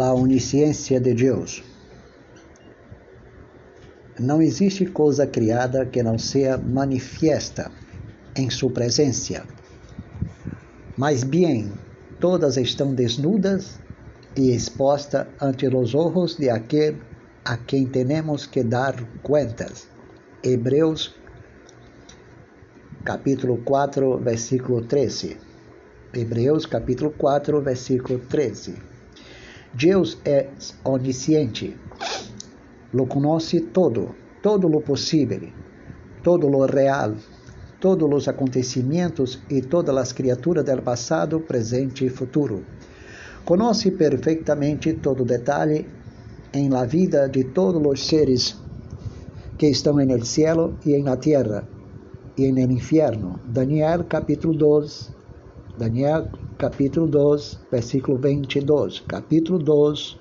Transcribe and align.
a 0.00 0.12
onisciência 0.12 1.00
de 1.00 1.14
Deus. 1.14 1.62
Não 4.18 4.40
existe 4.40 4.86
coisa 4.86 5.26
criada 5.26 5.84
que 5.86 6.02
não 6.02 6.18
seja 6.18 6.56
manifiesta 6.56 7.70
em 8.36 8.48
sua 8.48 8.70
presença. 8.70 9.44
Mas 10.96 11.24
bem, 11.24 11.72
todas 12.20 12.56
estão 12.56 12.94
desnudas 12.94 13.80
e 14.36 14.54
expostas 14.54 15.26
ante 15.40 15.66
os 15.66 15.94
olhos 15.94 16.36
de 16.36 16.48
aquele 16.48 17.00
a 17.44 17.56
quem 17.56 17.86
temos 17.86 18.46
que 18.46 18.62
dar 18.62 18.94
contas. 19.22 19.88
Hebreus 20.42 21.14
capítulo 23.04 23.58
4, 23.64 24.18
versículo 24.18 24.82
13. 24.82 25.36
Hebreus 26.14 26.64
capítulo 26.64 27.10
4, 27.10 27.60
versículo 27.60 28.18
13. 28.18 28.93
Deus 29.76 30.18
é 30.24 30.50
onisciente, 30.84 31.76
lo 32.92 33.06
conhece 33.06 33.60
todo, 33.60 34.14
todo 34.40 34.68
lo 34.68 34.80
possível, 34.82 35.50
todo 36.22 36.48
lo 36.48 36.64
real, 36.64 37.16
todos 37.80 38.08
os 38.14 38.28
acontecimentos 38.28 39.42
e 39.50 39.62
todas 39.62 39.96
as 39.96 40.12
criaturas 40.12 40.64
do 40.64 40.80
passado, 40.80 41.40
presente 41.40 42.06
e 42.06 42.08
futuro. 42.08 42.62
Conhece 43.44 43.90
perfeitamente 43.90 44.92
todo 44.94 45.24
detalhe 45.24 45.84
em 46.52 46.68
la 46.68 46.86
vida 46.86 47.28
de 47.28 47.42
todos 47.42 47.82
os 47.84 48.06
seres 48.06 48.56
que 49.58 49.66
estão 49.66 49.96
no 49.96 50.24
cielo 50.24 50.78
e 50.86 51.02
na 51.02 51.16
terra 51.16 51.66
e 52.38 52.52
no 52.52 52.60
inferno. 52.60 53.40
Daniel 53.44 54.04
capítulo 54.04 54.54
2, 54.54 55.23
Daniel 55.76 56.30
capítulo 56.56 57.08
2, 57.08 57.58
versículo 57.68 58.16
22. 58.16 59.00
Capítulo 59.08 59.58
2, 59.58 60.16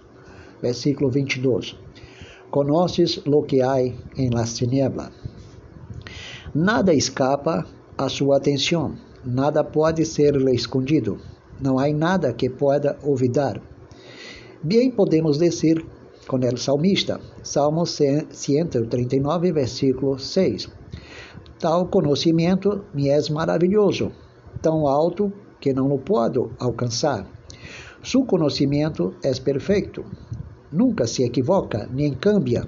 versículo 0.63 1.11
22. 1.11 1.77
Conoces 2.49 3.21
lo 3.27 3.43
que 3.43 3.61
há 3.61 3.79
em 3.79 4.31
las 4.31 4.55
tinieblas. 4.55 5.11
Nada 6.55 6.91
escapa 6.91 7.67
a 7.95 8.09
sua 8.09 8.37
atenção, 8.37 8.95
nada 9.23 9.63
pode 9.63 10.03
ser 10.05 10.35
lhe 10.35 10.55
escondido, 10.55 11.19
não 11.61 11.77
há 11.77 11.87
nada 11.93 12.33
que 12.33 12.49
pueda 12.49 12.97
olvidar. 13.03 13.61
Bem 14.63 14.89
podemos 14.89 15.37
dizer 15.37 15.85
com 16.27 16.37
o 16.37 16.57
salmista, 16.57 17.19
Salmo 17.43 17.85
139, 17.85 19.51
versículo 19.51 20.17
6. 20.17 20.67
Tal 21.59 21.85
conhecimento 21.89 22.85
me 22.91 23.09
é 23.09 23.19
maravilhoso, 23.29 24.11
tão 24.59 24.87
alto 24.87 25.31
que 25.63 25.71
não 25.71 25.89
o 25.93 25.97
posso 25.97 26.51
alcançar. 26.59 27.25
Su 28.01 28.25
conhecimento 28.25 29.15
é 29.23 29.33
perfeito, 29.39 30.03
nunca 30.69 31.07
se 31.07 31.23
equivoca, 31.23 31.87
nem 31.89 32.13
cambia, 32.13 32.67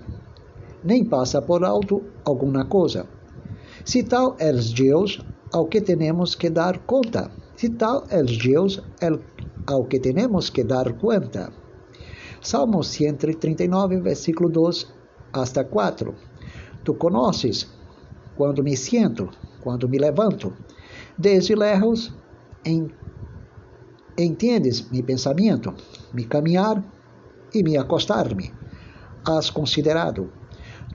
nem 0.81 1.03
passa 1.03 1.41
por 1.41 1.66
alto 1.66 2.01
alguma 2.23 2.63
coisa. 2.63 3.05
Se 3.83 4.01
tal 4.03 4.38
é 4.39 4.53
Deus, 4.53 5.19
ao 5.51 5.66
que 5.66 5.81
temos 5.81 6.35
que 6.35 6.49
dar 6.49 6.79
conta. 6.85 7.29
Se 7.57 7.67
tal 7.71 8.05
é 8.09 8.23
Deus, 8.23 8.81
ao 9.67 9.83
que 9.83 9.99
temos 9.99 10.49
que 10.49 10.63
dar 10.63 10.93
conta. 10.93 11.51
Salmo 12.41 12.81
139, 12.81 13.99
versículo 13.99 14.49
2 14.49 14.88
hasta 15.33 15.66
4. 15.66 16.16
Tu 16.85 16.93
conheces 16.93 17.67
quando 18.38 18.63
me 18.63 18.77
siento, 18.77 19.29
quando 19.61 19.89
me 19.89 19.97
levanto. 19.97 20.53
Desde 21.17 21.55
lejos 21.55 22.13
entendes 24.17 24.89
meu 24.89 25.03
pensamento, 25.03 25.73
me 26.13 26.25
caminhar 26.25 26.83
e 27.53 27.63
me 27.63 27.77
acostar-me. 27.77 28.53
Has 29.28 29.50
considerado. 29.50 30.31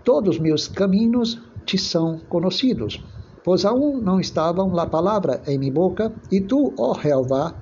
Todos 0.05 0.39
meus 0.39 0.69
caminhos 0.69 1.39
te 1.67 1.79
são 1.79 2.19
conhecidos, 2.29 3.05
pois 3.45 3.65
aún 3.65 4.01
não 4.01 4.19
estavam 4.19 4.77
a 4.79 4.87
palavra 4.87 5.43
em 5.47 5.59
minha 5.59 5.73
boca, 5.73 6.13
e 6.31 6.41
tu, 6.41 6.75
ó 6.79 6.95
Jeová, 7.01 7.55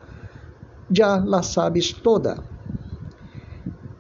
já 0.90 1.22
la 1.24 1.42
sabes 1.42 1.92
toda. 1.92 2.42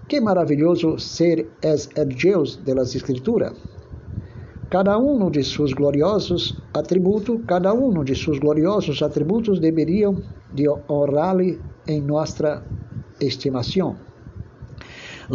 Que 0.08 0.20
maravilhoso 0.20 0.98
ser 0.98 1.50
es 1.60 1.90
el 1.96 2.08
Deus 2.08 2.64
de 2.64 2.74
las 2.74 2.94
Escrituras. 2.94 3.52
Cada 4.70 4.98
um 4.98 5.30
de 5.30 5.42
seus 5.42 5.72
gloriosos 5.72 6.62
atributos, 6.74 7.40
cada 7.46 7.72
um 7.72 8.04
de 8.04 8.14
seus 8.14 8.38
gloriosos 8.38 9.02
atributos 9.02 9.58
deveriam 9.58 10.22
de 10.52 10.68
honrar-lhe 10.90 11.58
em 11.86 12.02
nossa 12.02 12.62
estimação. 13.18 13.96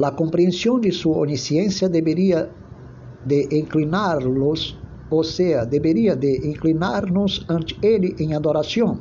A 0.02 0.12
compreensão 0.12 0.80
de 0.80 0.92
sua 0.92 1.18
onisciência 1.18 1.90
deveria 1.90 2.52
de 3.26 3.48
inclinar-los, 3.58 4.78
ou 5.10 5.24
seja, 5.24 5.66
deveria 5.66 6.16
de 6.16 6.48
inclinar-nos 6.48 7.44
ante 7.50 7.78
ele 7.82 8.16
em 8.20 8.36
adoração. 8.36 9.00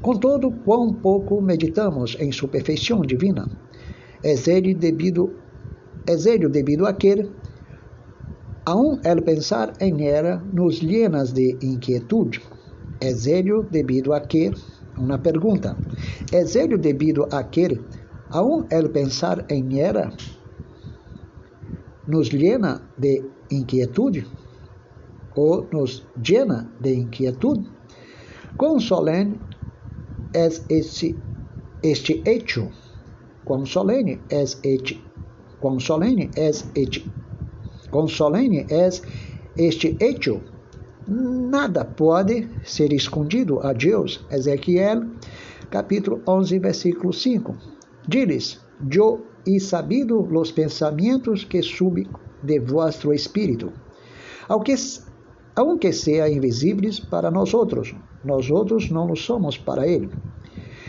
Contudo, 0.00 0.52
quão 0.64 0.92
pouco 0.92 1.40
meditamos 1.40 2.16
em 2.20 2.30
sua 2.30 2.48
perfeição 2.48 3.00
divina 3.00 3.48
é 4.22 4.34
ele 4.48 4.72
devido, 4.72 5.34
é 6.06 6.12
ele 6.12 6.48
devido 6.48 6.86
a 6.86 6.92
aun 8.64 9.00
el 9.04 9.22
pensar 9.22 9.72
em 9.80 10.00
ela 10.00 10.42
nos 10.52 10.80
llenas 10.80 11.32
de 11.32 11.56
inquietude. 11.60 12.40
É 13.00 13.10
ele 13.10 13.62
devido 13.70 14.12
a 14.12 14.20
que, 14.20 14.52
uma 14.96 15.18
pergunta, 15.18 15.76
é 16.32 16.42
ele 16.58 16.76
devido 16.78 17.26
a 17.32 17.42
que, 17.44 17.80
aun 18.30 18.66
el 18.70 18.90
pensar 18.90 19.44
em 19.48 19.80
ela 19.80 20.12
nos 22.06 22.32
llena 22.32 22.82
de 22.96 23.24
inquietude? 23.50 24.26
Ou 25.34 25.66
nos 25.72 26.06
llena 26.16 26.70
de 26.80 26.94
inquietude? 26.94 27.68
Quão 28.56 28.78
solene 28.78 29.40
é 30.34 30.46
este, 30.68 31.16
este 31.82 32.22
hecho 32.26 32.70
Quão 33.44 33.66
solene 33.66 34.20
és 34.30 34.56
este, 34.62 35.02
quão 35.60 35.78
és 36.36 36.70
este, 36.76 37.12
quão 37.92 38.08
solene 38.08 38.66
este 39.56 39.96
hecho. 40.00 40.40
Nada 41.06 41.84
pode 41.84 42.48
ser 42.64 42.92
escondido 42.92 43.60
a 43.60 43.72
Deus. 43.72 44.24
Ezequiel, 44.30 45.04
capítulo 45.70 46.22
11, 46.26 46.58
versículo 46.58 47.12
5. 47.12 47.54
Diles, 48.08 48.60
yo 48.88 49.20
he 49.46 49.60
sabido 49.60 50.26
los 50.30 50.52
pensamientos 50.52 51.44
que 51.44 51.62
suben 51.62 52.08
de 52.42 52.58
vuestro 52.58 53.12
espírito, 53.12 53.72
aunque, 54.48 54.74
aunque 55.54 55.92
sean 55.92 56.32
invisibles 56.32 56.98
para 56.98 57.30
nós 57.30 57.54
outros, 57.54 57.94
nós 58.24 58.50
outros 58.50 58.90
não 58.90 59.06
lo 59.06 59.16
somos 59.16 59.58
para 59.58 59.86
ele. 59.86 60.08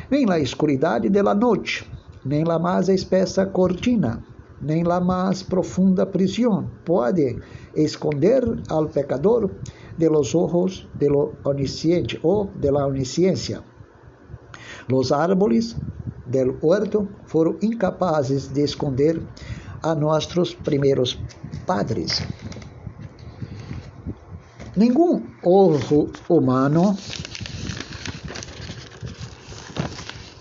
Nem 0.10 0.26
la 0.26 0.40
escuridade 0.40 1.10
de 1.10 1.22
la 1.22 1.34
noite, 1.34 1.86
nem 2.24 2.44
la 2.44 2.60
mais 2.60 2.88
espessa 2.90 3.46
cortina, 3.46 4.24
nem 4.64 4.84
la 4.84 5.00
mais 5.00 5.44
profunda 5.44 6.06
prisão 6.06 6.70
pode 6.86 7.38
esconder 7.76 8.44
al 8.70 8.88
pecador 8.88 9.52
de 9.98 10.08
los 10.08 10.34
ojos 10.34 10.88
de 10.98 11.10
lo 11.10 11.36
onisciente 11.44 12.20
ou 12.24 12.50
de 12.56 12.72
la. 12.72 12.88
Los 14.90 15.12
árboles 15.12 15.76
del 16.26 16.58
huerto 16.62 17.08
foram 17.26 17.58
incapazes 17.62 18.48
de 18.48 18.64
esconder 18.64 19.22
a 19.82 19.94
nossos 19.94 20.56
primeiros 20.56 21.20
padres. 21.66 22.22
Nenhum 24.76 25.22
olho 25.44 26.10
humano 26.30 26.96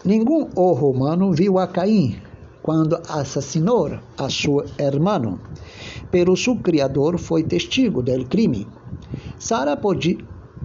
Nenhum 0.05 0.51
ojo 0.57 0.91
humano 0.91 1.33
viu 1.33 1.61
a 1.61 1.67
Caim 1.69 2.32
quando 2.63 3.01
assassinou 3.09 3.99
a 4.17 4.31
seu 4.31 4.65
irmão, 4.79 5.39
pero 6.11 6.37
seu 6.37 6.57
criador 6.57 7.19
foi 7.19 7.43
testigo 7.43 8.03
do 8.03 8.25
crime. 8.27 8.69
Sara 9.39 9.77
podia, 9.77 10.19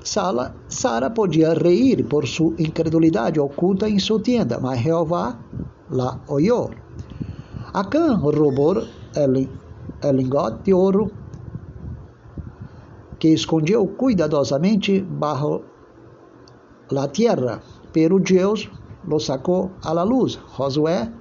Sara, 0.04 0.54
Sara 0.70 1.10
podia 1.10 1.54
reír 1.54 2.06
por 2.06 2.28
sua 2.28 2.54
incredulidade 2.60 3.40
oculta 3.40 3.90
em 3.90 4.00
sua 4.00 4.22
tenda, 4.22 4.60
mas 4.60 4.80
Jeová 4.80 5.40
la 5.90 6.20
oyó. 6.28 6.70
Acã 7.74 8.16
roubou 8.16 8.78
o 8.78 10.12
lingote 10.12 10.64
de 10.66 10.74
ouro 10.74 11.12
que 13.20 13.34
escondeu 13.34 13.88
cuidadosamente 13.98 15.02
bajo 15.02 15.64
la 16.92 17.08
tierra, 17.08 17.62
pero 17.92 18.20
Deus 18.20 18.70
lo 19.08 19.20
sacó 19.20 19.72
a 19.84 19.94
la 19.94 20.04
luz. 20.06 20.40
Josué, 20.56 21.12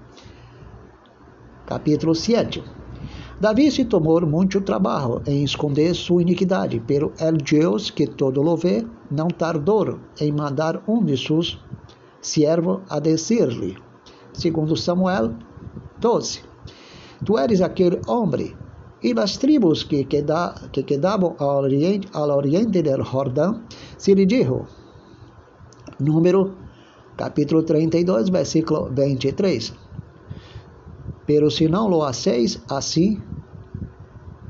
capítulo 1.67 2.15
7. 2.15 2.63
Davi 3.39 3.71
se 3.71 3.85
tomou 3.85 4.25
muito 4.27 4.61
trabalho 4.63 5.21
em 5.27 5.45
esconder 5.45 5.95
sua 5.95 6.23
iniquidade, 6.23 6.81
pero 6.87 7.13
el 7.21 7.37
Deus 7.37 7.91
que 7.91 8.07
todo 8.07 8.41
lo 8.41 8.57
vê 8.57 8.87
não 9.11 9.29
tardou 9.29 9.99
em 10.19 10.33
mandar 10.33 10.83
um 10.89 11.05
de 11.05 11.17
seus 11.19 11.59
siervos 12.23 12.81
a 12.89 12.99
dizer-lhe, 12.99 13.77
segundo 14.33 14.75
Samuel, 14.75 15.35
12. 16.01 16.43
Tu 17.25 17.39
eres 17.39 17.61
aquele 17.61 18.01
homem 18.07 18.55
e 19.03 19.13
as 19.19 19.37
tribos 19.37 19.85
que, 19.85 20.05
queda, 20.05 20.55
que 20.73 20.83
quedavam 20.83 21.37
ao 21.39 21.63
oriente, 21.63 22.09
ao 22.13 22.31
oriente 22.31 22.81
del 22.83 23.05
Jordão 23.05 23.63
se 23.99 24.15
lhe 24.15 24.25
dijo. 24.25 24.67
Número 26.01 26.55
capítulo 27.17 27.63
32, 27.63 28.31
versículo 28.31 28.91
23. 28.93 29.86
Pero 31.27 31.51
se 31.51 31.69
não 31.69 31.89
lo 31.89 32.05
hacéis 32.05 32.63
assim, 32.71 33.21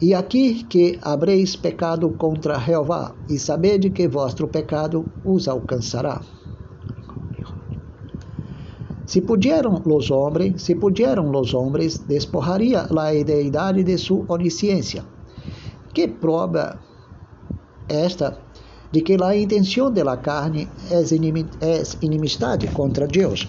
e 0.00 0.12
aqui 0.12 0.64
que 0.64 0.98
habreis 1.02 1.56
pecado 1.56 2.10
contra 2.10 2.58
Jeová, 2.58 3.14
e 3.28 3.38
sabede 3.38 3.90
que 3.90 4.06
vosso 4.06 4.46
pecado 4.48 5.06
os 5.24 5.48
alcançará. 5.48 6.20
Se 9.06 9.22
pudieron 9.22 9.82
los 9.86 10.10
hombres, 10.10 10.62
se 10.62 10.74
pudieron 10.74 11.30
los 11.30 11.54
hombres, 11.54 12.06
despojaria 12.06 12.88
la 12.90 13.12
deidade 13.12 13.84
de 13.84 13.96
sua 13.96 14.24
onisciência. 14.28 15.04
Que 15.94 16.08
prova 16.08 16.76
esta 17.88 18.36
de 18.92 19.00
que 19.00 19.16
a 19.22 19.36
intenção 19.36 19.92
de 19.92 20.02
la 20.02 20.16
carne 20.16 20.68
é 20.90 21.82
inimistade 22.02 22.66
contra 22.68 23.06
Deus? 23.06 23.46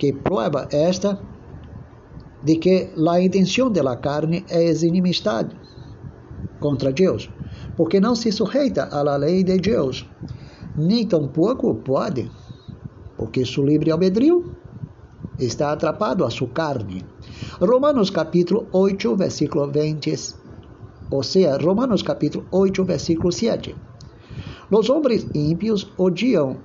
Que 0.00 0.12
prova 0.12 0.66
esta 0.72 1.20
de 2.42 2.56
que 2.56 2.90
a 3.06 3.20
intenção 3.20 3.70
de 3.70 3.82
la 3.82 3.96
carne 3.96 4.44
é 4.48 4.72
inimistade 4.72 5.54
contra 6.58 6.90
Deus, 6.90 7.30
porque 7.76 8.00
não 8.00 8.14
se 8.16 8.32
sujeita 8.32 8.88
à 8.90 9.16
lei 9.16 9.44
de 9.44 9.58
Deus, 9.58 10.08
nem 10.76 11.06
tampouco 11.06 11.74
pode 11.74 12.30
porque 13.20 13.44
seu 13.44 13.66
livre 13.66 13.90
albedrio 13.90 14.50
está 15.38 15.72
atrapado 15.72 16.24
a 16.24 16.30
sua 16.30 16.48
carne. 16.48 17.04
Romanos 17.60 18.08
capítulo 18.08 18.66
8, 18.72 19.14
versículo 19.14 19.70
20, 19.70 20.14
ou 21.10 21.22
seja, 21.22 21.58
Romanos 21.58 22.02
capítulo 22.02 22.46
8, 22.50 22.82
versículo 22.82 23.30
7. 23.30 23.76
Os 24.70 24.88
homens 24.88 25.26
ímpios 25.34 25.92
odiam 25.98 26.56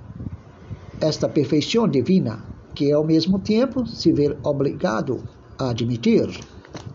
esta 1.02 1.28
perfeição 1.28 1.90
divina, 1.90 2.55
que 2.76 2.92
ao 2.92 3.04
mesmo 3.04 3.40
tempo 3.40 3.86
se 3.88 4.12
vê 4.12 4.38
obrigado 4.44 5.24
a 5.58 5.70
admitir, 5.70 6.30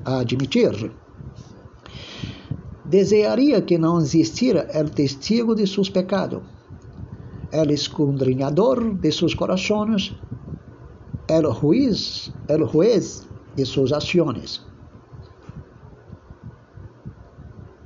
a 0.05 0.21
admitir. 0.21 0.93
Desearia 2.85 3.63
que 3.63 3.79
não 3.79 3.99
existira 3.99 4.69
o 4.75 4.91
testigo 4.91 5.55
de 5.55 5.67
seus 5.67 5.89
pecados 5.89 6.43
el 7.53 7.71
escudriñador 7.71 9.01
de 9.01 9.11
sus 9.11 9.35
corazones, 9.35 10.13
el 11.27 11.47
juez, 11.47 12.33
el 12.49 12.65
juez 12.65 13.27
de 13.57 13.65
sus 13.65 13.93
acciones. 13.93 14.63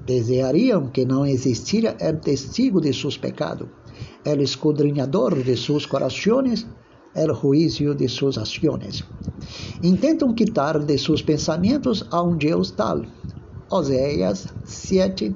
Desearían 0.07 0.93
que 0.93 1.07
não 1.07 1.25
existira 1.25 1.97
el 1.99 2.21
testigo 2.21 2.79
de 2.79 2.93
sus 2.93 3.17
pecados, 3.19 3.69
el 4.27 4.43
escudriñador 4.43 5.43
de 5.43 5.57
sus 5.57 5.87
corazones, 5.87 6.67
el 7.15 7.33
juicio 7.33 7.95
de 7.95 8.09
sus 8.09 8.39
acciones. 8.39 9.05
Intentam 9.83 10.35
quitar 10.35 10.85
de 10.85 10.99
sus 10.99 11.23
pensamentos 11.23 12.07
a 12.11 12.23
um 12.23 12.37
Deus 12.37 12.73
tal. 12.73 13.07
Oséias 13.71 14.55
7, 14.65 15.35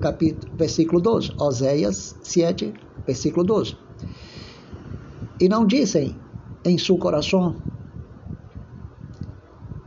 capítulo, 0.00 0.52
versículo 0.56 1.00
2. 1.00 1.32
Oséias 1.38 2.16
7, 2.22 2.72
versículo 3.06 3.44
12. 3.44 3.76
E 5.40 5.48
não 5.48 5.66
dizem 5.66 6.16
em 6.64 6.78
seu 6.78 6.96
coração 6.98 7.60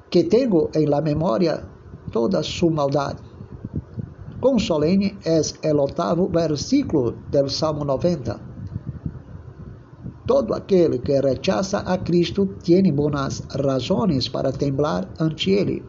que 0.09 0.23
tenho 0.23 0.69
em 0.75 0.85
la 0.85 1.01
memória 1.01 1.65
toda 2.11 2.43
sua 2.43 2.71
maldade. 2.71 3.21
Quão 4.41 4.59
solene 4.59 5.17
é 5.23 5.73
o 5.73 5.81
oitavo 5.81 6.27
versículo 6.27 7.11
do 7.31 7.49
Salmo 7.49 7.85
90. 7.85 8.50
Todo 10.31 10.53
aquele 10.53 10.99
que 10.99 11.19
rechaza 11.19 11.79
a 11.79 11.97
Cristo 11.97 12.45
tem 12.63 12.89
boas 12.93 13.43
razões 13.51 14.29
para 14.29 14.53
temblar 14.53 15.13
ante 15.19 15.51
Ele. 15.51 15.83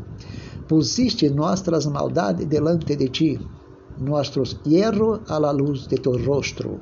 Pusiste 0.66 1.30
nossas 1.30 1.86
maldades 1.86 2.48
delante 2.48 2.96
de 2.96 3.08
ti, 3.08 3.38
nossos 4.00 4.60
erros 4.66 5.20
à 5.28 5.38
la 5.38 5.52
luz 5.52 5.86
de 5.86 5.98
tu 5.98 6.18
rostro. 6.26 6.80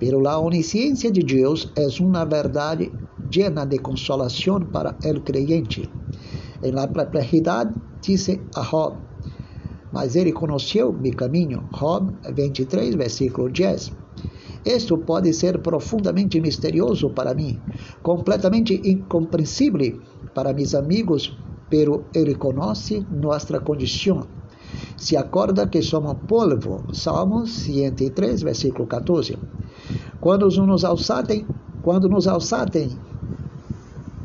Pero 0.00 0.20
la 0.20 0.40
onisciencia 0.40 1.12
de 1.12 1.22
Deus 1.22 1.70
é 1.76 1.86
uma 2.02 2.24
verdade 2.24 2.90
llena 3.30 3.64
de 3.64 3.78
consolação 3.78 4.58
para 4.72 4.98
el 5.04 5.22
creyente. 5.22 5.88
En 6.60 6.74
la 6.74 6.88
perplejidade, 6.88 7.72
disse 8.02 8.40
a 8.56 8.64
Job, 8.64 8.96
mas 9.92 10.16
ele 10.16 10.32
conheceu 10.32 10.92
meu 10.92 11.14
caminho. 11.14 11.68
Job 11.78 12.12
23, 12.34 12.96
versículo 12.96 13.48
10. 13.48 13.97
Isto 14.68 14.98
pode 14.98 15.32
ser 15.32 15.62
profundamente 15.62 16.38
misterioso 16.42 17.08
para 17.08 17.32
mim, 17.32 17.58
completamente 18.02 18.78
incompreensível 18.84 20.02
para 20.34 20.52
meus 20.52 20.74
amigos, 20.74 21.34
pero 21.70 22.04
ele 22.12 22.34
conhece 22.34 23.06
nossa 23.10 23.58
condição. 23.60 24.26
Se 24.94 25.16
acorda 25.16 25.66
que 25.68 25.80
somos 25.80 26.18
polvo. 26.28 26.84
Salmos 26.92 27.50
103, 27.50 28.42
versículo 28.42 28.86
14. 28.86 29.38
Quando 30.20 30.50
nos 30.66 30.84
alçatem, 30.84 31.46
quando 31.82 32.06
nos 32.06 32.28
alçatem 32.28 32.90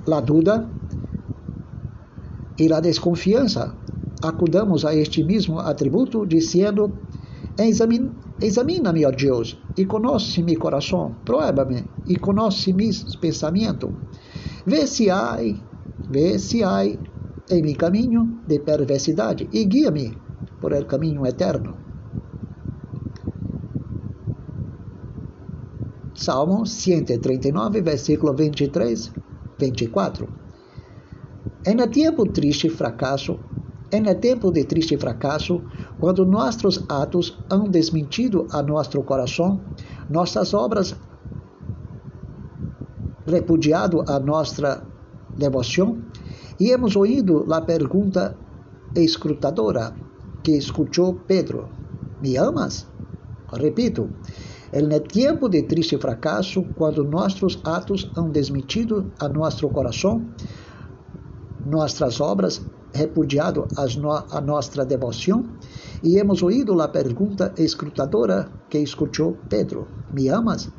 la 0.05 0.19
duda 0.19 0.69
e 2.59 2.67
la 2.67 2.81
desconfiança, 2.81 3.73
acudamos 4.21 4.83
a 4.83 4.93
este 4.93 5.23
mesmo 5.23 5.59
atributo, 5.59 6.25
dizendo: 6.25 6.91
Examina-me, 8.43 9.05
ó 9.05 9.11
Deus, 9.11 9.57
e 9.77 9.85
conhece 9.85 10.43
meu 10.43 10.59
coração, 10.59 11.15
prova-me 11.23 11.85
e 12.05 12.17
conhece 12.17 12.73
meus 12.73 13.15
pensamentos. 13.15 13.89
Vê 14.65 14.85
se 14.85 15.09
há, 15.09 15.37
vê 16.09 16.37
se 16.37 16.61
há 16.61 16.83
em 16.85 17.61
meu 17.61 17.77
caminho 17.77 18.41
de 18.45 18.59
perversidade 18.59 19.47
e 19.53 19.63
guia-me 19.63 20.17
por 20.59 20.73
el 20.73 20.85
caminho 20.85 21.25
eterno. 21.25 21.77
Salmo 26.13 26.65
139, 26.65 27.81
versículo 27.81 28.33
23, 28.33 29.09
24. 29.57 30.27
É 31.65 31.73
no 31.73 31.87
tempo 31.87 32.25
triste 32.25 32.69
fracasso, 32.69 33.39
é 33.93 33.99
no 33.99 34.15
tempo 34.15 34.51
de 34.51 34.63
triste 34.65 34.97
fracasso, 34.97 35.61
quando 35.99 36.25
nossos 36.25 36.83
atos 36.89 37.45
han 37.51 37.69
desmentido 37.69 38.47
a 38.51 38.63
nosso 38.63 39.03
coração, 39.03 39.61
nossas 40.09 40.51
obras 40.55 40.95
repudiado 43.27 44.03
a 44.07 44.19
nossa 44.19 44.83
devoção, 45.37 46.01
e 46.59 46.71
hemos 46.71 46.95
ouído 46.95 47.45
a 47.53 47.61
pergunta 47.61 48.35
escrutadora 48.95 49.95
que 50.43 50.57
escutou 50.57 51.13
Pedro: 51.27 51.69
Me 52.19 52.35
amas? 52.35 52.87
Repito, 53.53 54.09
no 54.73 54.99
tempo 55.01 55.47
de 55.47 55.61
triste 55.67 55.99
fracasso, 55.99 56.63
quando 56.75 57.03
nossos 57.03 57.61
atos 57.63 58.11
han 58.17 58.31
desmentido 58.31 59.13
a 59.19 59.29
nosso 59.29 59.69
coração, 59.69 60.33
nossas 61.63 62.19
obras 62.19 62.73
repudiado 62.93 63.67
a 63.75 64.41
nossa 64.41 64.85
devoção, 64.85 65.43
e 66.03 66.17
hemos 66.17 66.43
ouído 66.43 66.79
a 66.81 66.87
pergunta 66.87 67.53
escrutadora 67.57 68.49
que 68.69 68.77
escutou 68.77 69.37
Pedro: 69.49 69.87
Me 70.13 70.29
amas? 70.29 70.69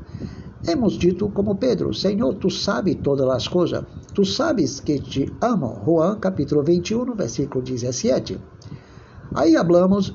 Hemos 0.67 0.99
dito 0.99 1.29
como 1.31 1.57
Pedro: 1.57 1.93
Senhor, 1.93 2.35
tu 2.35 2.51
sabes 2.51 2.97
todas 3.03 3.29
as 3.29 3.49
coisas. 3.49 3.85
Tu 4.15 4.25
sabes 4.25 4.81
que 4.81 4.99
te 5.01 5.33
amo. 5.41 5.83
Juan 5.85 6.21
capítulo 6.21 6.63
21, 6.63 7.15
versículo 7.15 7.63
17. 7.63 8.39
Aí 9.35 9.57
hablamos, 9.57 10.15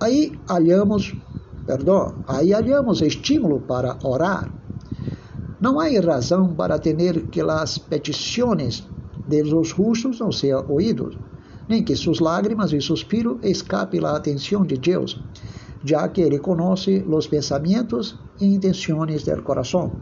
aí 0.00 0.32
hallamos 0.48 1.14
perdão, 1.70 2.24
aí 2.26 2.52
hallamos 2.52 3.00
estímulo 3.00 3.60
para 3.60 3.96
orar. 4.02 4.52
Não 5.60 5.78
há 5.78 5.86
razão 6.00 6.54
para 6.54 6.78
ter 6.78 7.28
que 7.28 7.40
as 7.40 7.78
petições 7.78 8.88
de 9.30 9.42
los 9.42 9.68
justos 9.68 10.18
não 10.20 10.32
sejam 10.32 10.64
ouídos, 10.68 11.16
nem 11.68 11.84
que 11.84 11.94
suas 11.96 12.18
lágrimas 12.18 12.72
e 12.72 12.80
suspiros 12.80 13.38
escapem 13.42 14.04
a 14.04 14.16
atenção 14.16 14.64
de 14.66 14.76
Deus, 14.76 15.22
já 15.84 16.08
que 16.08 16.20
Ele 16.20 16.38
conhece 16.38 17.04
os 17.08 17.26
pensamentos 17.26 18.18
e 18.40 18.46
intenções 18.46 19.24
do 19.24 19.42
coração. 19.42 19.92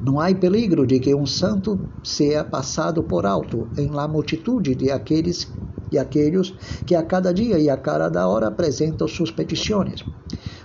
Não 0.00 0.20
há 0.20 0.34
peligro 0.34 0.86
de 0.86 0.98
que 1.00 1.14
um 1.14 1.26
santo 1.26 1.78
seja 2.02 2.44
passado 2.44 3.02
por 3.02 3.26
alto 3.26 3.68
em 3.76 3.88
la 3.90 4.08
multitude 4.08 4.74
de 4.74 4.90
aqueles 4.90 5.52
e 5.90 5.98
aqueles 5.98 6.54
que 6.86 6.94
a 6.94 7.02
cada 7.02 7.32
dia 7.32 7.58
e 7.58 7.68
a 7.68 7.76
cada 7.76 8.28
hora 8.28 8.48
apresentam 8.48 9.08
suas 9.08 9.30
petições 9.30 10.04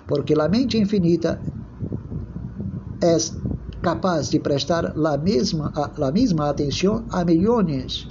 porque 0.07 0.33
a 0.39 0.47
mente 0.47 0.77
infinita 0.77 1.41
é 3.01 3.17
capaz 3.83 4.31
de 4.31 4.39
prestar 4.39 4.93
a 4.95 5.17
mesma, 5.17 5.71
atenção 6.49 7.05
a 7.11 7.25
milhões 7.25 8.07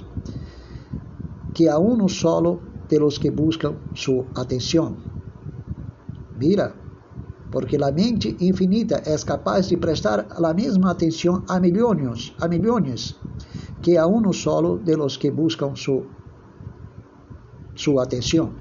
que 1.53 1.67
a 1.67 1.77
uno 1.77 2.07
solo 2.07 2.61
de 2.87 2.99
los 2.99 3.19
que 3.19 3.31
buscan 3.31 3.75
su 3.93 4.25
atención. 4.35 4.97
Mira, 6.37 6.75
porque 7.51 7.77
a 7.77 7.91
mente 7.91 8.35
infinita 8.39 9.01
é 9.05 9.17
capaz 9.17 9.67
de 9.69 9.77
prestar 9.77 10.27
a 10.29 10.53
mesma 10.53 10.91
atenção 10.91 11.43
a 11.47 11.59
milhões, 11.59 12.33
a 12.39 12.47
milhões, 12.47 13.15
que 13.81 13.97
a 13.97 14.05
uno 14.05 14.31
solo 14.31 14.77
de 14.77 14.95
los 14.95 15.17
que 15.17 15.31
buscan 15.31 15.75
su, 15.75 16.05
su 17.75 17.99
atenção. 17.99 18.53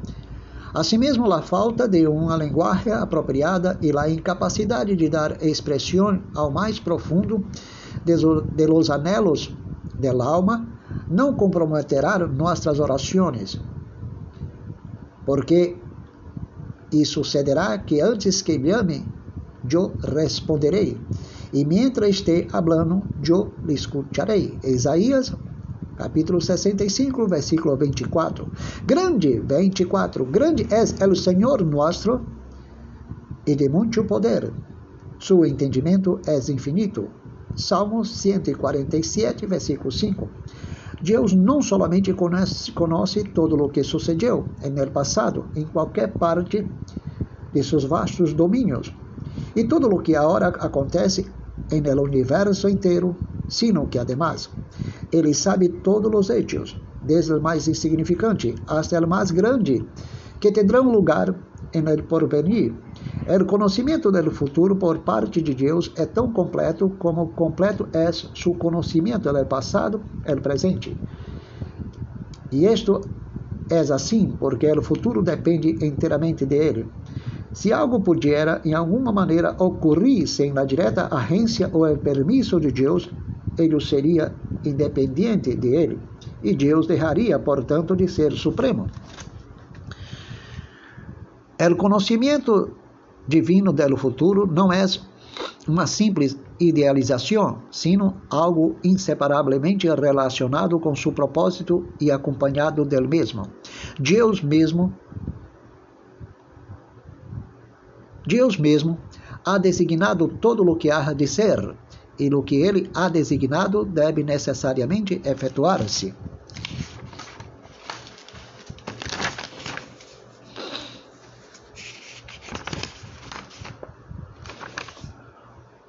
Asimismo, 0.75 1.31
a 1.31 1.43
falta 1.43 1.87
de 1.87 2.07
uma 2.07 2.35
linguagem 2.37 2.95
apropriada 2.95 3.79
e 3.83 3.97
a 3.97 4.09
incapacidade 4.09 4.97
de 4.97 5.09
dar 5.09 5.43
expressão 5.43 6.23
ao 6.35 6.51
mais 6.51 6.81
profundo 6.81 7.45
de, 8.05 8.67
los 8.67 8.89
anhelos 8.89 9.55
del 9.99 10.23
alma 10.23 10.67
não 11.11 11.35
comprometerá 11.35 12.19
nossas 12.21 12.81
orações, 12.81 13.61
porque 15.27 15.77
e 16.91 17.05
sucederá 17.05 17.79
que 17.79 18.01
antes 18.01 18.41
que 18.41 18.59
me 18.59 18.71
ame, 18.71 19.07
eu 19.71 19.95
responderei, 20.03 20.99
e 21.53 21.65
mientras 21.65 22.11
esteja 22.11 22.49
hablando, 22.53 23.03
eu 23.27 23.53
lhe 23.63 23.75
escutarei. 23.75 24.59
Isaías 24.65 25.35
capítulo 25.97 26.41
65, 26.41 27.27
versículo 27.27 27.77
24. 27.77 28.49
Grande, 28.87 29.41
24, 29.41 30.25
grande 30.25 30.67
é 30.71 31.07
o 31.07 31.15
Senhor 31.15 31.65
nosso 31.65 32.21
e 33.47 33.55
de 33.55 33.69
muito 33.69 34.05
poder. 34.05 34.53
Seu 35.21 35.45
entendimento 35.45 36.21
é 36.27 36.37
infinito. 36.53 37.09
Salmos 37.55 38.11
147, 38.17 39.47
versículo 39.47 39.93
5. 39.93 40.29
Deus 41.03 41.33
não 41.33 41.61
somente 41.61 42.13
conhece, 42.15 42.71
conhece 42.73 43.25
todo 43.25 43.57
o 43.57 43.69
que 43.69 43.83
sucedeu 43.83 44.47
no 44.63 44.91
passado, 44.91 45.47
em 45.57 45.65
qualquer 45.65 46.13
parte 46.13 46.67
de 47.53 47.63
seus 47.63 47.85
vastos 47.85 48.33
domínios, 48.33 48.95
e 49.55 49.65
tudo 49.65 49.89
o 49.89 50.01
que 50.01 50.15
agora 50.15 50.49
acontece 50.49 51.31
no 51.71 52.03
universo 52.03 52.69
inteiro, 52.69 53.17
sino 53.49 53.87
que 53.89 53.99
además 53.99 54.49
ele 55.13 55.35
sabe 55.35 55.69
todos 55.69 56.11
os 56.15 56.31
hechos, 56.31 56.81
desde 57.03 57.35
o 57.35 57.41
mais 57.41 57.69
insignificante 57.69 58.55
hasta 58.67 58.99
o 58.99 59.07
mais 59.07 59.31
grande, 59.31 59.85
que 60.41 60.51
terão 60.51 60.91
lugar 60.91 61.35
en 61.73 61.89
el 61.89 62.03
porvenir. 62.05 62.73
O 63.29 63.45
conhecimento 63.45 64.11
do 64.11 64.31
futuro 64.31 64.75
por 64.77 64.99
parte 64.99 65.41
de 65.43 65.55
Deus 65.55 65.93
é 65.97 66.07
tão 66.07 66.33
completo 66.33 66.91
como 66.99 67.29
completo 67.29 67.87
é 67.93 68.11
seu 68.13 68.55
conhecimento 68.55 69.33
do 69.33 69.47
passado 69.47 70.01
e 70.27 70.35
presente. 70.37 70.97
E 72.51 72.67
isto 72.67 73.01
é 73.71 73.79
assim 73.79 74.35
porque 74.39 74.67
o 74.73 74.83
futuro 74.83 75.23
depende 75.23 75.71
inteiramente 75.85 76.45
de 76.45 76.57
ele. 76.57 76.87
Se 77.53 77.73
algo 77.73 78.01
pudiera, 78.01 78.61
em 78.65 78.75
alguma 78.75 79.13
maneira, 79.13 79.55
ocorrer 79.59 80.27
sem 80.27 80.59
a 80.59 80.65
direta 80.65 81.09
agência 81.15 81.71
ou 81.73 81.87
o 81.87 81.99
permisso 81.99 82.59
de 82.59 82.73
Deus, 82.73 83.09
ele 83.59 83.79
seria 83.81 84.35
independente 84.65 85.55
de 85.55 85.69
ele, 85.69 85.99
e 86.43 86.55
Deus 86.55 86.87
deixaria, 86.87 87.39
portanto, 87.39 87.95
de 87.97 88.09
ser 88.09 88.33
supremo. 88.33 88.87
O 91.71 91.77
conhecimento 91.77 92.77
divino 93.27 93.73
do 93.73 93.97
futuro 93.97 94.47
não 94.47 94.73
é 94.73 94.85
uma 95.69 95.87
simples 95.87 96.37
idealização, 96.59 97.63
sino 97.71 98.17
algo 98.29 98.77
inseparavelmente 98.83 99.87
relacionado 99.89 100.79
com 100.81 100.95
seu 100.95 101.13
propósito 101.13 101.87
e 102.01 102.11
acompanhado 102.11 102.85
del 102.85 103.09
mesmo. 103.09 103.47
Deus 103.99 104.43
mesmo 104.43 104.93
Deus 108.27 108.57
mesmo 108.57 108.99
ha 109.45 109.59
designado 109.59 110.29
todo 110.29 110.63
o 110.63 110.77
que 110.77 110.91
há 110.91 111.13
de 111.13 111.27
ser, 111.27 111.77
e 112.27 112.35
o 112.35 112.43
que 112.43 112.57
ele 112.57 112.89
ha 112.95 113.09
designado 113.09 113.85
deve 113.85 114.23
necessariamente 114.23 115.21
efetuar-se. 115.25 116.15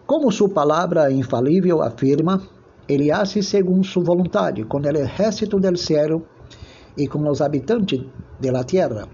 Como 0.08 0.32
sua 0.32 0.50
palavra 0.50 1.12
infalível 1.12 1.82
afirma, 1.82 2.42
ele 2.88 3.12
hace 3.12 3.42
segundo 3.42 3.86
sua 3.86 4.04
vontade, 4.04 4.64
com 4.64 4.80
o 4.80 4.88
exército 4.88 5.60
del 5.60 5.78
cielo 5.78 6.26
e 6.98 7.08
com 7.08 7.28
os 7.30 7.42
habitantes 7.42 8.02
de 8.40 8.52
la 8.52 8.64
tierra. 8.64 9.08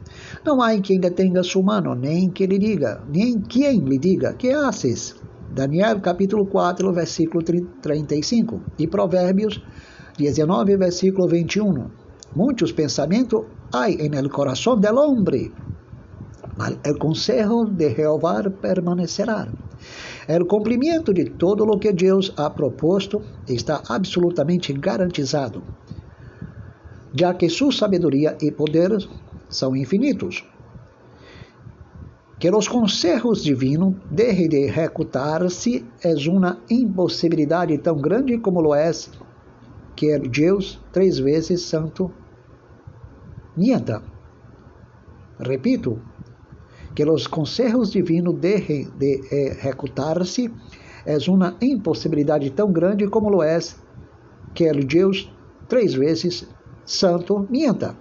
Não 0.45 0.61
há 0.61 0.77
quem 0.79 0.99
detenga 0.99 1.43
sua 1.43 1.63
mano, 1.63 1.95
nem 1.95 2.29
que 2.29 2.45
lhe 2.45 2.57
diga, 2.57 3.03
nem 3.07 3.39
quem 3.39 3.79
lhe 3.79 3.97
diga, 3.97 4.33
que 4.33 4.51
haces? 4.51 5.15
Daniel 5.53 5.99
capítulo 5.99 6.45
4, 6.45 6.93
versículo 6.93 7.43
35 7.43 8.61
e 8.77 8.87
Provérbios 8.87 9.59
19, 10.17 10.77
versículo 10.77 11.27
21. 11.27 11.91
Muitos 12.35 12.71
pensamentos 12.71 13.45
hay 13.73 13.97
en 13.99 14.13
el 14.13 14.29
corazón 14.29 14.79
del 14.79 14.97
hombre, 14.97 15.51
mas 16.55 16.77
el 16.83 16.97
consejo 16.99 17.65
de 17.65 17.95
Jehová 17.95 18.43
permanecerá. 18.61 19.51
O 20.29 20.45
cumprimento 20.45 21.11
de 21.11 21.25
todo 21.25 21.63
o 21.63 21.79
que 21.79 21.93
Deus 21.93 22.31
ha 22.37 22.53
proposto 22.53 23.21
está 23.47 23.81
absolutamente 23.89 24.71
garantizado, 24.73 25.63
já 27.15 27.33
que 27.33 27.49
sua 27.49 27.71
sabedoria 27.71 28.37
e 28.39 28.51
poder 28.51 28.91
são 29.49 29.75
infinitos 29.75 30.43
que 32.39 32.49
os 32.49 32.69
conselhos 32.69 33.43
divinos 33.43 33.95
deixem 34.09 34.47
de 34.47 34.69
executar-se 34.69 35.85
é 36.01 36.13
uma 36.29 36.57
impossibilidade 36.69 37.77
tão 37.79 37.97
grande 37.97 38.37
como 38.37 38.61
lo 38.61 38.73
é 38.73 38.89
que 39.93 40.09
é 40.09 40.17
Deus 40.17 40.79
três 40.93 41.19
vezes 41.19 41.61
santo 41.63 42.09
mienta. 43.57 44.01
Repito, 45.37 46.01
que 46.95 47.03
os 47.03 47.27
conselhos 47.27 47.91
divinos 47.91 48.39
deixem 48.39 48.89
de 48.97 49.21
executar-se 49.29 50.49
é 51.05 51.17
uma 51.29 51.57
impossibilidade 51.61 52.49
tão 52.51 52.71
grande 52.71 53.05
como 53.09 53.29
lo 53.29 53.43
é 53.43 53.59
que 54.53 54.63
é 54.65 54.71
Deus 54.71 55.29
três 55.67 55.93
vezes 55.93 56.47
santo 56.85 57.45
mienta. 57.49 57.97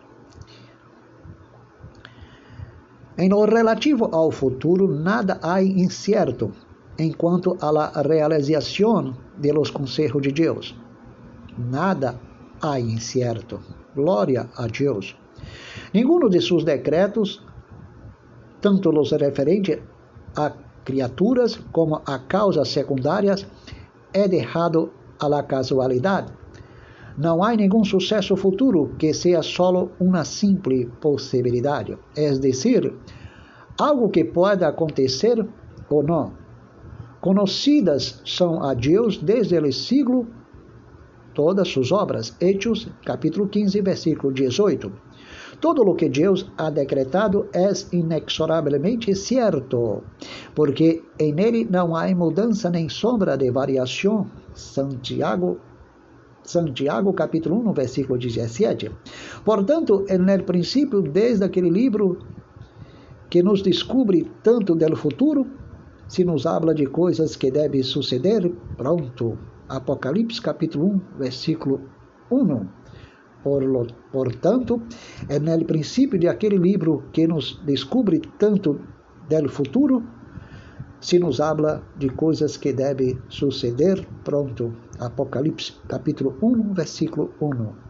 Em 3.18 3.28
lo 3.28 3.44
relativo 3.46 4.08
ao 4.12 4.30
futuro, 4.30 4.87
nada 4.87 5.40
há 5.42 5.60
incerto 5.60 6.52
enquanto 6.96 7.56
a 7.60 7.72
la 7.72 7.90
realização 8.02 9.12
de 9.37 9.52
los 9.52 9.72
consejos 9.72 10.22
de 10.22 10.30
Deus. 10.30 10.76
Nada 11.58 12.20
há 12.62 12.78
incerto. 12.78 13.58
Glória 13.92 14.48
a 14.56 14.68
Deus. 14.68 15.16
Nenhum 15.92 16.28
de 16.28 16.40
seus 16.40 16.62
decretos, 16.64 17.42
tanto 18.60 18.90
os 18.90 19.10
referentes 19.10 19.80
a 20.37 20.52
criaturas 20.84 21.58
como 21.72 22.00
a 22.06 22.20
causas 22.20 22.68
secundárias, 22.68 23.44
é 24.12 24.28
deixado 24.28 24.92
a 25.18 25.26
la 25.26 25.42
casualidade. 25.42 26.38
Não 27.18 27.42
há 27.42 27.56
nenhum 27.56 27.82
sucesso 27.82 28.37
futuro 28.37 28.94
que 28.96 29.12
seja 29.12 29.42
solo 29.42 29.90
uma 29.98 30.25
simples 30.25 30.88
possibilidade, 31.00 31.98
é 32.16 32.30
decir, 32.38 32.94
algo 33.76 34.08
que 34.08 34.25
pode 34.25 34.64
acontecer 34.64 35.44
ou 35.90 36.02
não. 36.04 36.32
Conhecidas 37.20 38.22
são 38.25 38.62
a 38.62 38.72
Deus 38.72 39.18
desde 39.18 39.58
o 39.58 39.72
siglo 39.72 40.28
todas 41.34 41.66
suas 41.66 41.90
obras. 41.90 42.37
Hechos, 42.40 42.88
capítulo 43.04 43.48
15, 43.48 43.80
versículo 43.80 44.32
18. 44.32 44.92
Todo 45.60 45.82
o 45.82 45.96
que 45.96 46.08
Deus 46.08 46.48
ha 46.56 46.70
decretado 46.70 47.48
é 47.52 47.72
inexoravelmente 47.92 49.12
certo, 49.16 50.04
porque 50.54 51.02
em 51.18 51.34
ele 51.40 51.66
não 51.68 51.96
há 51.96 52.06
mudança 52.14 52.70
nem 52.70 52.88
sombra 52.88 53.37
de 53.37 53.50
variação. 53.50 54.30
Santiago 54.54 55.58
Santiago 56.49 57.12
capítulo 57.12 57.57
1, 57.57 57.75
versículo 57.75 58.19
17. 58.19 58.90
Portanto, 59.45 60.07
no 60.09 60.45
princípio, 60.47 61.02
desde 61.02 61.45
aquele 61.45 61.69
livro 61.69 62.21
que 63.28 63.43
nos 63.43 63.62
descobre 63.62 64.25
tanto 64.43 64.75
do 64.75 64.97
futuro, 64.97 65.47
se 66.09 66.25
nos 66.25 66.47
habla 66.47 66.73
de 66.73 66.87
coisas 66.87 67.37
que 67.37 67.50
devem 67.50 67.83
suceder, 67.83 68.50
pronto. 68.78 69.37
Apocalipse 69.69 70.40
capítulo 70.40 70.87
1, 70.87 71.19
versículo 71.19 71.83
1. 72.31 72.69
Por 73.45 73.87
portanto, 74.11 74.81
é 75.28 75.38
no 75.38 75.64
princípio 75.67 76.19
de 76.19 76.28
aquele 76.28 76.57
livro 76.57 77.11
que 77.12 77.26
nos 77.26 77.62
descobre 77.67 78.23
tanto 78.38 78.81
do 79.28 79.49
futuro, 79.50 80.02
se 81.00 81.19
nos 81.19 81.40
habla 81.40 81.83
de 81.97 82.09
coisas 82.09 82.57
que 82.57 82.73
devem 82.73 83.19
suceder 83.28 84.07
pronto. 84.25 84.73
Apocalipse, 84.99 85.75
capítulo 85.87 86.37
1, 86.43 86.75
versículo 86.75 87.31
1. 87.40 87.88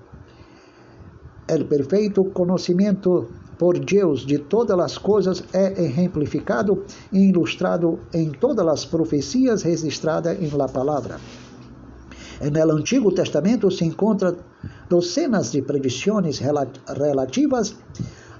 O 1.50 1.64
perfeito 1.64 2.24
conhecimento 2.24 3.28
por 3.58 3.78
Deus 3.78 4.24
de 4.24 4.38
todas 4.38 4.78
as 4.78 4.98
coisas 4.98 5.42
é 5.52 5.82
exemplificado 5.82 6.84
e 7.12 7.28
ilustrado 7.30 7.98
em 8.12 8.30
todas 8.30 8.66
as 8.66 8.84
profecias 8.84 9.62
registradas 9.62 10.40
em 10.40 10.48
la 10.56 10.68
palavra. 10.68 11.18
No 12.40 12.72
Antigo 12.72 13.10
Testamento 13.10 13.68
se 13.70 13.84
encontram 13.84 14.36
docenas 14.88 15.50
de 15.50 15.60
previsões 15.60 16.38
relativas 16.38 17.74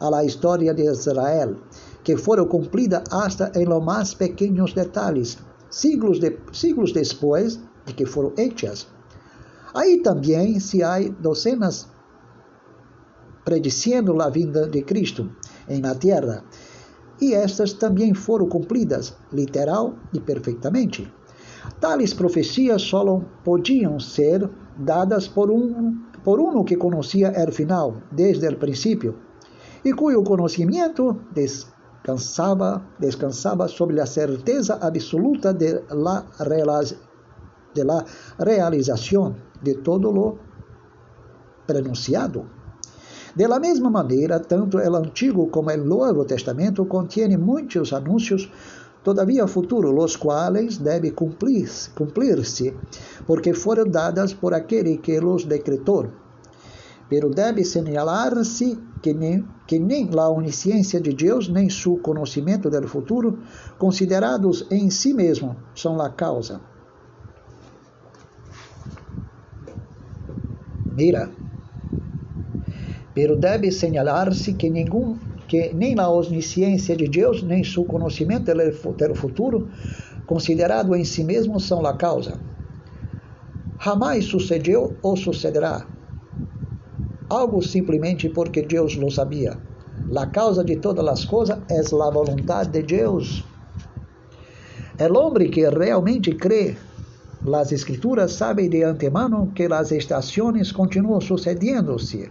à 0.00 0.24
história 0.24 0.72
de 0.72 0.82
Israel, 0.82 1.56
que 2.04 2.16
foram 2.16 2.46
cumpridas 2.46 3.02
hasta 3.10 3.52
em 3.54 3.64
los 3.64 3.84
mais 3.84 4.14
pequenos 4.14 4.72
detalhes, 4.72 5.38
siglos, 5.70 6.18
de, 6.18 6.38
siglos 6.52 6.92
de 6.92 7.02
que 7.94 8.06
foram 8.06 8.32
hechas. 8.36 8.86
Aí 9.74 10.00
também 10.02 10.58
se 10.60 10.82
há 10.82 10.98
docenas 11.20 11.88
prediciendo 13.44 14.20
a 14.20 14.28
vinda 14.28 14.68
de 14.68 14.82
Cristo 14.82 15.30
em 15.68 15.80
na 15.80 15.94
terra, 15.94 16.44
e 17.20 17.34
estas 17.34 17.72
também 17.72 18.14
foram 18.14 18.48
cumpridas, 18.48 19.16
literal 19.32 19.94
e 20.12 20.20
perfeitamente. 20.20 21.12
Tales 21.80 22.14
profecias 22.14 22.82
só 22.82 23.20
podiam 23.44 23.98
ser 23.98 24.48
dadas 24.78 25.26
por 25.26 25.50
um 25.50 25.98
por 26.24 26.40
um 26.40 26.64
que 26.64 26.76
conhecia 26.76 27.32
o 27.48 27.52
final 27.52 28.02
desde 28.12 28.46
o 28.48 28.58
princípio 28.58 29.16
e 29.84 29.92
cujo 29.92 30.22
conhecimento 30.22 31.20
descansava 32.08 32.82
descansava 32.98 33.68
sobre 33.68 34.00
a 34.00 34.06
certeza 34.06 34.78
absoluta 34.80 35.52
de 35.52 35.82
la, 35.90 36.24
de 37.74 37.84
la 37.84 38.04
realização 38.38 39.36
de 39.62 39.74
todo 39.82 40.10
lo 40.10 40.38
pronunciado. 41.66 42.46
De 43.36 43.46
la 43.46 43.60
mesma 43.60 43.90
maneira, 43.90 44.40
tanto 44.40 44.78
o 44.78 44.96
Antigo 44.96 45.48
como 45.50 45.70
o 45.70 45.76
Novo 45.76 46.24
Testamento 46.24 46.86
contêm 46.86 47.36
muitos 47.36 47.92
anúncios 47.92 48.50
todavia 49.04 49.46
futuro, 49.46 49.94
os 49.94 50.16
quais 50.16 50.78
devem 50.78 51.12
cumprir-se, 51.12 51.90
cumprir 51.90 52.42
porque 53.26 53.52
foram 53.52 53.84
dadas 53.84 54.32
por 54.32 54.54
aquele 54.54 54.96
que 54.96 55.20
los 55.20 55.44
decretou. 55.44 56.08
Pero 57.08 57.30
deve 57.30 57.64
señalar-se 57.64 58.76
que 59.02 59.14
nem, 59.14 59.46
que 59.66 59.78
nem 59.78 60.10
a 60.18 60.28
onisciência 60.28 61.00
de 61.00 61.12
Deus, 61.12 61.48
nem 61.48 61.70
seu 61.70 61.96
conhecimento 61.98 62.68
do 62.68 62.88
futuro, 62.88 63.38
considerados 63.78 64.66
em 64.70 64.90
si 64.90 65.14
mesmo, 65.14 65.56
são 65.74 66.00
a 66.00 66.10
causa. 66.10 66.60
Mira, 70.90 71.30
pero 73.14 73.36
deve 73.36 73.70
señalar-se 73.70 74.54
que 74.54 74.68
nenhum 74.68 75.18
que 75.48 75.72
nem 75.72 75.98
a 75.98 76.10
onisciência 76.10 76.94
de 76.94 77.08
Deus, 77.08 77.42
nem 77.42 77.64
seu 77.64 77.84
conhecimento 77.84 78.52
do 78.52 79.14
futuro, 79.14 79.70
considerado 80.26 80.94
em 80.94 81.04
si 81.04 81.24
mesmo, 81.24 81.58
são 81.58 81.86
a 81.86 81.96
causa. 81.96 82.38
Jamais 83.80 84.26
sucedeu 84.26 84.98
ou 85.02 85.16
sucederá. 85.16 85.97
Algo 87.28 87.60
simplesmente 87.62 88.30
porque 88.30 88.62
Deus 88.62 88.96
lo 88.96 89.10
sabia. 89.10 89.58
A 90.16 90.26
causa 90.26 90.64
de 90.64 90.76
todas 90.76 91.06
as 91.06 91.24
coisas 91.24 91.58
é 91.70 91.80
a 91.80 92.10
vontade 92.10 92.70
de 92.70 92.82
Deus. 92.82 93.44
O 94.98 95.18
homem 95.18 95.50
que 95.50 95.68
realmente 95.68 96.34
crê 96.34 96.76
as 97.54 97.72
escrituras 97.72 98.32
sabe 98.32 98.68
de 98.68 98.82
antemano 98.82 99.52
que 99.54 99.64
as 99.64 99.92
estações 99.92 100.72
continuam 100.72 101.20
sucedendo-se 101.20 102.30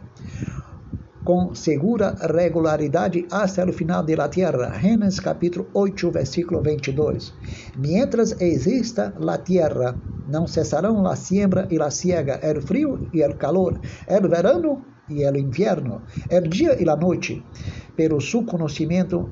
com 1.28 1.54
segura 1.54 2.16
regularidade 2.22 3.28
hasta 3.30 3.66
o 3.66 3.74
final 3.74 4.02
de 4.02 4.16
la 4.16 4.30
tierra. 4.30 4.80
Gênesis 4.80 5.20
capítulo 5.20 5.68
8, 5.74 6.10
versículo 6.10 6.62
22. 6.62 7.34
Mientras 7.78 8.40
exista 8.40 9.14
la 9.20 9.38
tierra, 9.38 9.94
não 10.28 10.48
cessarão 10.48 11.02
la 11.02 11.16
siembra 11.16 11.68
e 11.72 11.78
la 11.78 11.90
siega, 11.90 12.40
el 12.44 12.62
frio 12.62 13.00
e 13.14 13.22
el 13.22 13.38
calor, 13.38 13.80
el 14.08 14.28
verano 14.28 14.84
e 15.10 15.24
el 15.24 15.38
inverno, 15.38 16.02
el 16.30 16.50
dia 16.50 16.74
e 16.80 16.84
la 16.84 16.96
noite. 16.96 17.44
Pero 17.96 18.20
su 18.20 18.44
conhecimento 18.46 19.30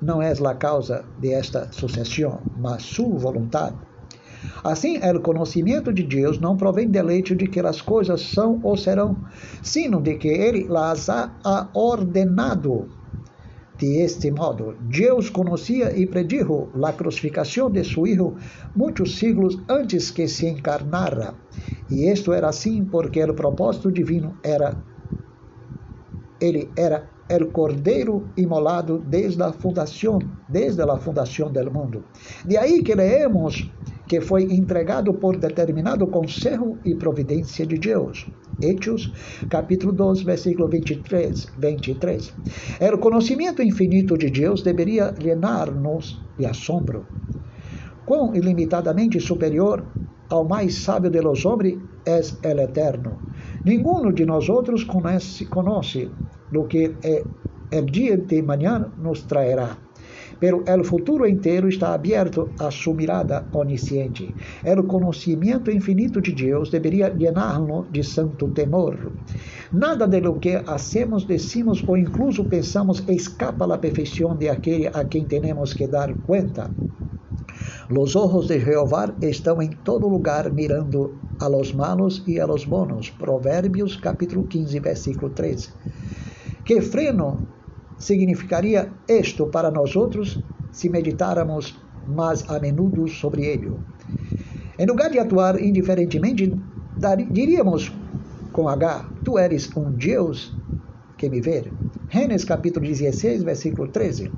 não 0.00 0.22
é 0.22 0.32
a 0.32 0.54
causa 0.54 1.04
de 1.20 1.32
esta 1.32 1.70
sucessão, 1.72 2.40
mas 2.56 2.82
sua 2.82 3.18
vontade. 3.18 3.76
Assim, 4.62 4.98
o 4.98 5.20
conhecimento 5.20 5.92
de 5.92 6.02
Deus 6.02 6.38
não 6.38 6.56
provém 6.56 6.88
do 6.88 7.02
leite 7.02 7.34
de 7.34 7.46
que 7.46 7.60
as 7.60 7.80
coisas 7.80 8.20
são 8.20 8.60
ou 8.62 8.76
serão, 8.76 9.16
sino 9.62 10.00
de 10.00 10.16
que 10.16 10.28
Ele 10.28 10.66
las 10.68 11.08
ha 11.08 11.70
ordenado. 11.74 12.88
De 13.78 14.02
este 14.02 14.30
modo, 14.30 14.74
Deus 14.80 15.28
conhecia 15.28 15.94
e 15.96 16.06
predijo 16.06 16.70
a 16.82 16.92
crucificação 16.92 17.70
de 17.70 17.84
seu 17.84 18.06
Hijo 18.06 18.36
muitos 18.74 19.18
siglos 19.18 19.62
antes 19.68 20.10
que 20.10 20.26
se 20.26 20.46
encarnara. 20.46 21.34
E 21.90 22.10
isto 22.10 22.32
era 22.32 22.48
assim 22.48 22.84
porque 22.86 23.22
o 23.22 23.34
propósito 23.34 23.92
divino 23.92 24.38
era 24.42 24.82
ele 26.40 26.72
era 26.76 27.10
o 27.42 27.50
cordeiro 27.50 28.32
imolado 28.36 28.98
desde 28.98 29.42
a 29.42 29.52
fundação, 29.52 30.18
desde 30.48 30.82
a 30.82 30.96
fundação 30.96 31.50
do 31.52 31.72
mundo. 31.72 32.04
De 32.44 32.56
aí 32.56 32.82
que 32.82 32.94
leemos 32.94 33.74
que 34.06 34.20
foi 34.20 34.44
entregado 34.44 35.14
por 35.14 35.36
determinado 35.38 36.06
conselho 36.06 36.78
e 36.84 36.94
providência 36.94 37.66
de 37.66 37.78
Deus. 37.78 38.26
Hechos, 38.60 39.12
capítulo 39.50 39.92
2, 39.92 40.22
versículo 40.22 40.68
23. 40.68 41.46
23. 41.58 42.34
O 42.94 42.98
conhecimento 42.98 43.62
infinito 43.62 44.16
de 44.16 44.30
Deus 44.30 44.62
deveria 44.62 45.14
llenar-nos 45.18 46.24
de 46.38 46.46
assombro. 46.46 47.06
Quão 48.06 48.34
ilimitadamente 48.34 49.20
superior 49.20 49.84
ao 50.30 50.46
mais 50.48 50.74
sábio 50.76 51.10
de 51.10 51.20
los 51.20 51.44
homens 51.44 51.78
é 52.06 52.20
el 52.42 52.60
eterno. 52.60 53.18
Nenhum 53.64 54.12
de 54.12 54.24
nós 54.24 54.48
outros 54.48 54.84
conhece, 54.84 55.46
conhece 55.46 56.08
do 56.52 56.66
que 56.66 56.96
é, 57.02 57.24
o 57.78 57.84
dia 57.84 58.16
de 58.16 58.42
manhã 58.42 58.92
nos 58.96 59.22
traerá. 59.24 59.85
Pero 60.38 60.62
el 60.66 60.84
futuro 60.84 61.26
inteiro 61.26 61.68
está 61.68 61.94
aberto 61.94 62.50
a 62.58 62.70
sua 62.70 62.94
mirada 62.94 63.48
onisciente. 63.52 64.34
El 64.64 64.86
conhecimento 64.86 65.70
infinito 65.70 66.20
de 66.20 66.32
Deus 66.32 66.70
deveria 66.70 67.08
llenar-lo 67.08 67.86
de 67.90 68.02
santo 68.02 68.48
temor. 68.48 69.12
Nada 69.72 70.06
de 70.06 70.20
lo 70.20 70.38
que 70.38 70.62
hacemos, 70.66 71.26
decimos 71.26 71.82
ou 71.86 71.96
incluso 71.96 72.44
pensamos 72.44 73.02
escapa 73.08 73.64
à 73.64 73.78
perfeição 73.78 74.36
de 74.36 74.48
aquele 74.48 74.88
a 74.88 75.04
quem 75.04 75.24
temos 75.24 75.74
que 75.74 75.86
dar 75.86 76.14
conta. 76.26 76.70
Los 77.88 78.16
ojos 78.16 78.48
de 78.48 78.58
Jehová 78.58 79.14
estão 79.22 79.62
em 79.62 79.70
todo 79.70 80.08
lugar 80.08 80.52
mirando 80.52 81.14
a 81.40 81.48
los 81.48 81.72
malos 81.72 82.22
e 82.26 82.40
a 82.40 82.46
los 82.46 82.64
bonos. 82.64 83.10
Provérbios 83.10 83.96
capítulo 83.96 84.44
15, 84.44 84.80
versículo 84.80 85.30
13. 85.30 85.70
Que 86.64 86.80
freno 86.80 87.55
significaria 87.98 88.92
isto 89.08 89.46
para 89.46 89.70
nós 89.70 89.96
outros 89.96 90.44
se 90.70 90.88
meditáramos 90.88 91.74
mais 92.06 92.48
a 92.48 92.58
menudo 92.60 93.08
sobre 93.08 93.44
ele. 93.44 93.72
Em 94.78 94.86
lugar 94.86 95.10
de 95.10 95.18
atuar 95.18 95.60
indiferentemente, 95.60 96.52
diríamos 97.30 97.92
com 98.52 98.68
H: 98.68 99.10
Tu 99.24 99.38
eres 99.38 99.74
um 99.76 99.90
Deus 99.92 100.54
que 101.16 101.28
me 101.28 101.40
vê. 101.40 101.72
Gênesis 102.08 102.44
capítulo 102.44 102.86
16, 102.86 103.42
versículo 103.42 103.90
13. 103.90 104.30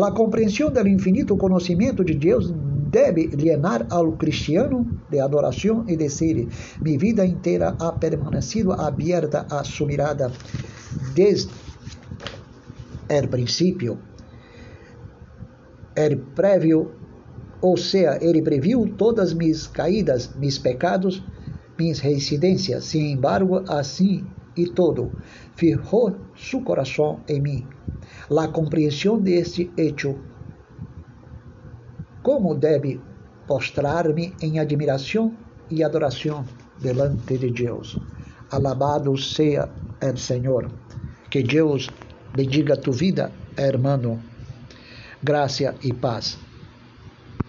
A 0.00 0.12
compreensão 0.12 0.70
do 0.70 0.86
infinito 0.86 1.36
conhecimento 1.36 2.04
de 2.04 2.14
Deus 2.14 2.52
deve 2.90 3.26
llenar 3.34 3.86
ao 3.90 4.12
cristiano 4.12 4.86
de 5.10 5.18
adoração 5.18 5.84
e 5.88 5.96
dizer: 5.96 6.48
Minha 6.80 6.98
vida 6.98 7.26
inteira 7.26 7.74
ha 7.80 7.92
permanecido 7.92 8.72
aberta 8.72 9.46
a 9.50 9.64
sua 9.64 9.86
mirada 9.88 10.30
desde 11.14 11.50
el 13.08 13.28
princípio, 13.28 13.98
el 15.96 16.18
prévio, 16.34 16.92
ou 17.60 17.76
seja, 17.76 18.18
ele 18.22 18.42
previu 18.42 18.86
todas 18.96 19.34
mis 19.34 19.66
caídas, 19.66 20.34
mis 20.36 20.58
pecados, 20.58 21.22
mis 21.78 22.00
reincidências. 22.00 22.84
Sin 22.84 23.10
embargo, 23.10 23.64
assim 23.68 24.24
e 24.56 24.66
todo, 24.66 25.12
fijou 25.56 26.16
su 26.34 26.62
coração 26.62 27.20
em 27.28 27.40
mim. 27.40 27.66
La 28.30 28.48
compreensão 28.48 29.20
de 29.20 29.34
este 29.34 29.70
hecho, 29.76 30.16
como 32.22 32.54
deve 32.54 33.00
postrar-me 33.46 34.34
em 34.42 34.58
admiração 34.58 35.34
e 35.70 35.82
adoração 35.82 36.44
delante 36.80 37.38
de 37.38 37.50
Deus. 37.50 37.98
Alabado 38.50 39.16
seja 39.16 39.68
o 40.02 40.16
Senhor. 40.16 40.70
Que 41.30 41.42
Deus 41.42 41.88
bendiga 42.32 42.76
tu 42.76 42.92
vida, 42.92 43.32
hermano. 43.56 44.24
Graça 45.22 45.76
e 45.82 45.92
paz. 45.92 46.47